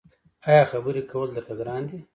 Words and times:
ایا 0.49 0.63
خبرې 0.71 1.01
کول 1.11 1.29
درته 1.35 1.53
ګران 1.59 1.81
دي؟ 1.89 1.99